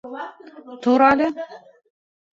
Тор 0.85 1.05
әле! 1.11 1.29